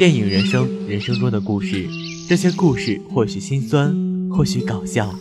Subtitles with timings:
[0.00, 1.86] 电影人生，人生中的故事，
[2.26, 3.94] 这些故事或许心酸，
[4.30, 5.14] 或许搞笑，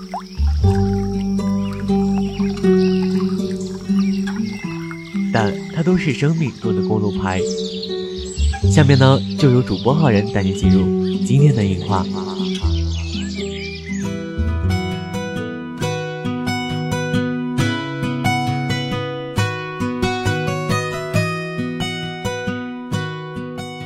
[5.34, 7.42] 但它都是生命中的公路牌。
[8.72, 12.06] 下面呢，就由主播浩然带你进入今天的影画。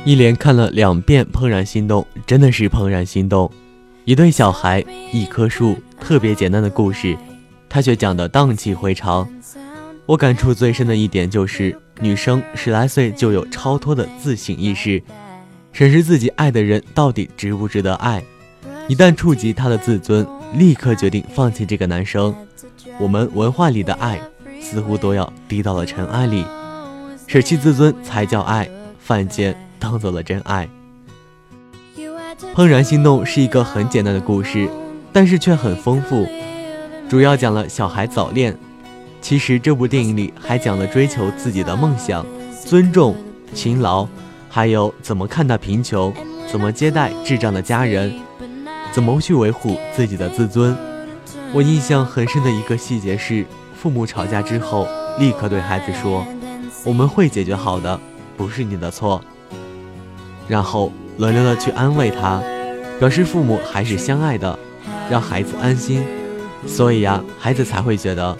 [0.04, 3.50] 一连看了两遍《怦然心动》，真的是怦然心动。
[4.04, 7.16] 一对小孩，一棵树，特别简单的故事，
[7.70, 9.26] 他却讲得荡气回肠。
[10.04, 15.02] 我感触最深的一点就是，女生十来岁就有超脱的自省意识，
[15.72, 18.22] 审视自己爱的人到底值不值得爱。
[18.88, 22.34] 一旦触及他的自尊，立刻决定放弃这个男生。
[22.98, 24.20] 我们文化里的爱，
[24.60, 26.44] 似乎都要低到了尘埃里，
[27.26, 28.68] 舍弃自尊才叫爱，
[28.98, 29.56] 犯贱。
[29.84, 30.66] 当做了真爱。
[32.54, 34.66] 怦然心动是一个很简单的故事，
[35.12, 36.26] 但是却很丰富，
[37.06, 38.56] 主要讲了小孩早恋。
[39.20, 42.24] 其实这部电影里还讲了追求自己的梦想、
[42.64, 43.14] 尊重、
[43.52, 44.08] 勤劳，
[44.48, 46.12] 还有怎么看待贫穷，
[46.50, 48.10] 怎么接待智障的家人，
[48.90, 50.74] 怎么去维护自己的自尊。
[51.52, 53.44] 我印象很深的一个细节是，
[53.76, 56.26] 父母吵架之后，立刻对孩子说
[56.84, 58.00] ：“我们会解决好的，
[58.36, 59.22] 不是你的错。”
[60.48, 62.42] 然后轮流的去安慰他，
[62.98, 64.58] 表示父母还是相爱的，
[65.10, 66.04] 让孩子安心。
[66.66, 68.36] 所以呀，孩子才会觉得，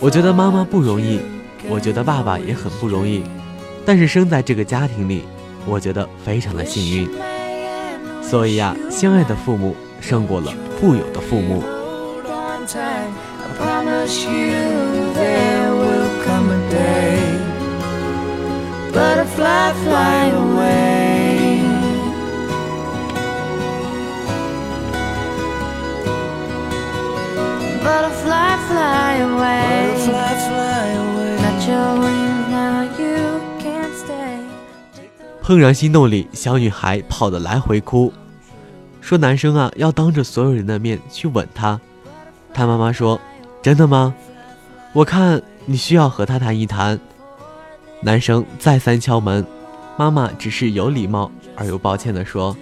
[0.00, 1.20] 我觉得妈妈不容易，
[1.68, 3.22] 我觉得爸爸也很不容易，
[3.86, 5.24] 但是生在这个家庭里，
[5.66, 7.08] 我觉得非常的幸运。
[8.20, 11.62] 所以呀，相爱的父母胜过了富有的父母。
[35.42, 38.10] 怦然心动里，小女孩跑得来回哭，
[39.02, 41.78] 说男生啊要当着所有人的面去吻她。
[42.54, 43.20] 她妈妈说
[43.60, 44.14] ：“真的吗？
[44.94, 46.98] 我看你需要和他谈一谈。”
[48.00, 49.44] 男生再三敲门，
[49.98, 52.56] 妈妈只是有礼貌而又抱歉地说：“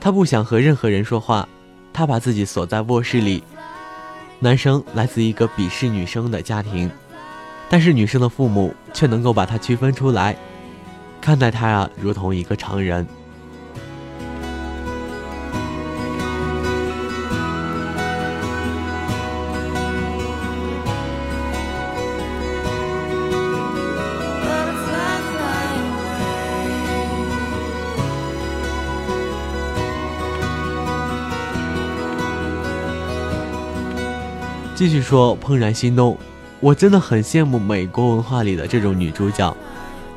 [0.00, 1.48] 他不想和任何人说话，
[1.92, 3.44] 他把自己锁在卧室里。”
[4.40, 6.90] 男生来自一个鄙视女生的家庭，
[7.68, 10.36] 但是女生的父母却能够把他区分出来，
[11.20, 13.06] 看待他啊，如同一个常人。
[34.74, 36.18] 继续说，怦然心动，
[36.58, 39.56] 我真的很羡慕美国文化里的这种女主角，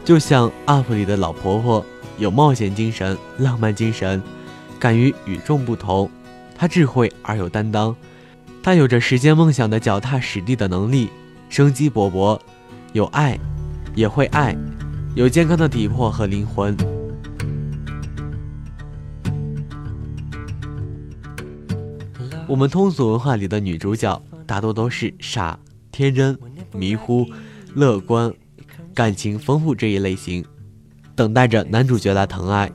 [0.04, 1.86] 就像 UP 里的老婆婆，
[2.18, 4.20] 有冒险精神、浪漫精神，
[4.80, 6.10] 敢于与众不同。
[6.58, 7.96] 她智慧而有担当，
[8.64, 11.10] 她有着实现梦想的脚踏实地的能力，
[11.50, 12.40] 生机勃勃，
[12.94, 13.40] 有爱，
[13.94, 14.58] 也会爱，
[15.14, 16.76] 有健康的体魄和灵魂。
[22.48, 24.20] 我们通俗文化里的女主角。
[24.48, 25.60] 大多都是傻、
[25.92, 26.36] 天真、
[26.74, 27.28] 迷糊、
[27.76, 28.34] 乐观、
[28.96, 30.44] 感情丰富这一类型，
[31.16, 32.72] 等待着男主角来疼爱。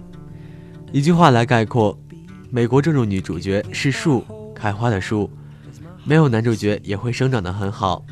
[0.93, 1.99] 一句话来概括，
[2.50, 4.22] 美国这种女主角是树，
[4.55, 5.31] 开花的树，
[6.05, 8.04] 没有男主角也会生长得很好。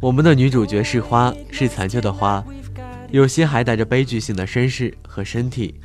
[0.00, 2.42] 我们的女主角是花，是残缺的花，
[3.10, 5.78] 有些还带着悲剧性的身世和身体，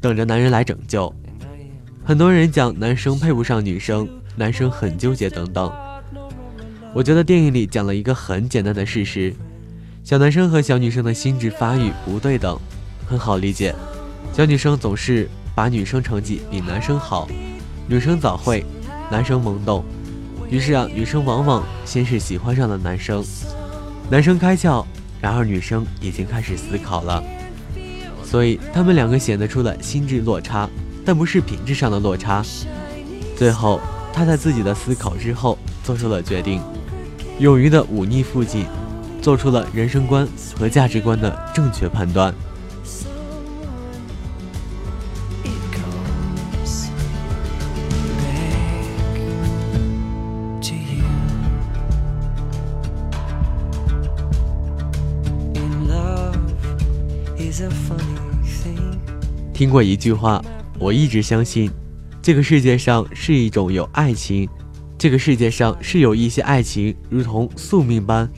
[0.00, 1.12] 等着男人来拯救。
[2.04, 4.08] 很多人讲男生配不上女生。
[4.38, 5.70] 男生很纠结，等等。
[6.94, 9.34] 我觉得电影里讲了一个很简单的事实：
[10.04, 12.56] 小男生和小女生的心智发育不对等，
[13.04, 13.74] 很好理解。
[14.32, 17.28] 小女生总是把女生成绩比男生好，
[17.88, 18.64] 女生早会，
[19.10, 19.84] 男生懵懂。
[20.48, 23.24] 于是啊，女生往往先是喜欢上了男生，
[24.08, 24.84] 男生开窍，
[25.20, 27.22] 然而女生已经开始思考了，
[28.24, 30.70] 所以他们两个显得出了心智落差，
[31.04, 32.40] 但不是品质上的落差。
[33.36, 33.80] 最后。
[34.18, 36.60] 他在自己的思考之后做出了决定，
[37.38, 38.66] 勇于的忤逆父亲，
[39.22, 40.26] 做出了人生观
[40.58, 42.34] 和价值观的正确判断。
[57.38, 58.98] is a funny thing
[59.54, 60.42] 听过一句话，
[60.80, 61.70] 我一直相信，
[62.28, 64.46] 这个世界上是一种有爱情，
[64.98, 68.30] 这个世界上是有一些爱情如同宿命般，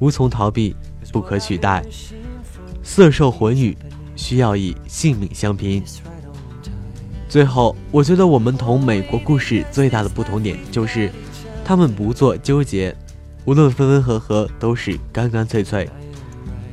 [0.00, 0.76] 无从逃避，
[1.10, 1.82] 不可取代。
[2.82, 3.74] 色受魂与，
[4.14, 5.82] 需要以性命相拼。
[7.26, 11.10] 最后，我觉得我们同美国故事最大的不同点就是，
[11.64, 12.94] 他们不做纠结，
[13.46, 15.88] 无论分分合合都是干干脆脆。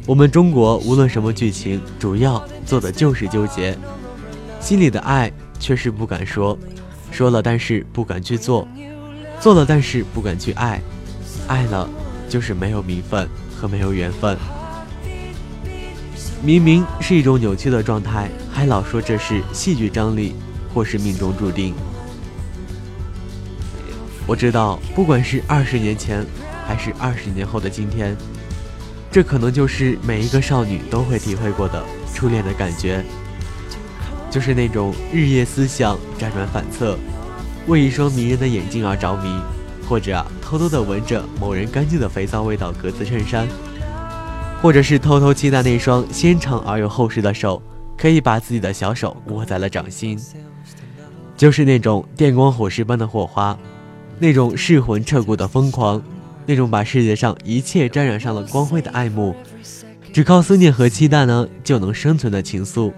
[0.06, 3.78] 我们中国无论什么剧情，主要做的就是纠结，
[4.60, 5.32] 心里的爱
[5.66, 6.56] 却是不敢说，
[7.10, 8.68] 说了但是不敢去做，
[9.42, 10.80] 做了但是不敢去爱，
[11.48, 11.90] 爱了
[12.30, 13.28] 就是没有名分
[13.58, 14.38] 和没有缘分。
[16.44, 20.36] 明明是一种扭曲的状态，还老说这是戏剧张力，
[20.72, 21.74] 或是命中注定。
[24.28, 26.24] 我知道，不管是二十年前，
[26.68, 28.16] 还是二十年后的今天，
[29.12, 31.84] 这可能就是每一个少女都会体会过的
[32.14, 33.04] 初恋的感觉，
[34.36, 36.98] 就是那种日夜思想、辗转反侧，
[37.68, 39.34] 为一双迷人的眼睛而着迷，
[39.88, 43.48] 或者偷偷的闻着某人干净的肥皂味道格子衬衫。
[44.62, 47.64] 或者是偷偷期待那双纤长而又厚实的手，
[47.98, 50.20] 可以把自己的小手握在了掌心，
[51.38, 53.58] 就是那种电光火石般的火花，
[54.20, 56.04] 那种噬魂彻骨的疯狂，
[56.46, 59.34] 那种把世界上一切沾染上了光辉的爱慕，
[60.12, 62.92] 只靠思念和期待呢就能生存的情愫。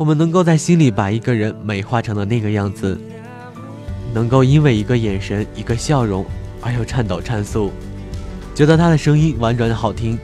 [0.00, 2.98] 我们能够在心里把一个人美化成了那个样子，
[4.14, 6.24] 能够因为一个眼神、一个笑容
[6.62, 7.70] 而又颤抖颤粟。
[8.54, 10.18] 觉得他的声音婉转的好听，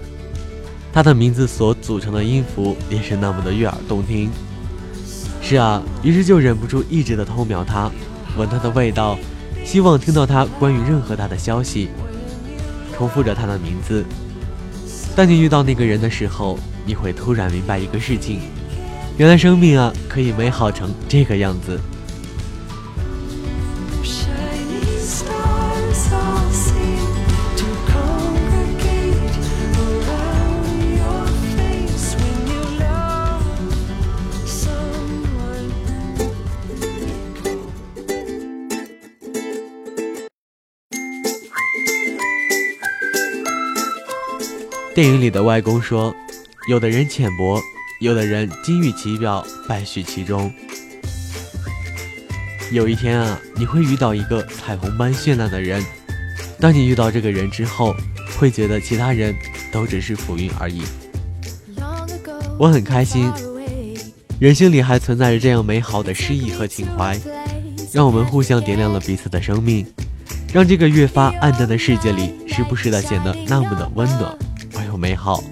[0.94, 4.30] 他的名字所组成的音符也是那么的悦耳动听。
[5.42, 7.90] 是啊，于是就忍不住一直的偷瞄他，
[8.38, 9.18] 闻他的味道，
[9.62, 11.90] 希望听到他关于任何他的消息，
[12.96, 14.02] 重复着他的名字。
[15.14, 18.40] 当你遇到那个人的时候，你会突然明白一个事情：
[19.18, 21.80] 原来生命啊，可以美好成这个样子。
[44.94, 46.14] 电影里的外公说
[46.70, 47.60] ：“有的人浅薄，
[47.98, 50.52] 有的人金玉其表，败絮其中。
[52.70, 55.82] 有一天啊，你会遇到一个彩虹般绚烂的人。
[56.60, 57.94] 当你遇到这个人之后，
[58.38, 59.34] 会觉得其他人
[59.72, 60.82] 都只是浮云而已。
[62.58, 63.32] 我很开心，
[64.38, 67.18] 人性里还存在着这样美好的诗意和情怀，
[67.92, 69.86] 让我们互相点亮了彼此的生命，
[70.52, 74.36] 让这个越发暗淡的世界里，时不时的显得那么的温暖
[74.76, 75.42] 而又。”美好，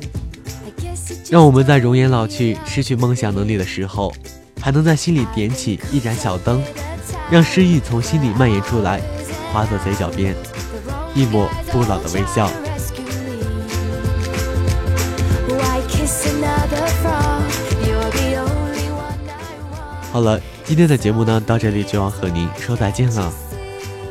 [1.31, 4.12] 让我们在容颜老去、失去梦想能力的时候，
[4.61, 6.62] 还能在心里点起一盏小灯，
[7.31, 9.00] 让诗意从心里蔓延出来，
[9.53, 10.35] 化作嘴角边
[11.15, 12.50] 一抹不老的微笑。
[20.12, 23.32] 好了，今天的节目呢，到这里就要和您说再见了。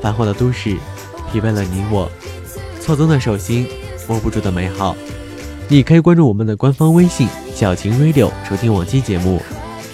[0.02, 0.76] 繁华的都市，
[1.32, 2.12] 疲惫了你我，
[2.82, 3.68] 错综的手心，
[4.08, 4.96] 握不住的美好。
[5.70, 9.42] 你可以关注我们的官方微信“小晴 radio” 收听往期节目，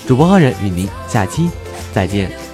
[0.06, 1.50] 主播浩然与您下期
[1.94, 2.49] 再见。